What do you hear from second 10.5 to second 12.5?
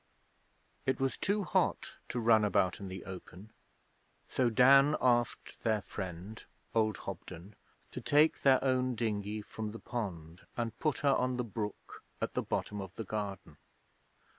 and put her on the brook at the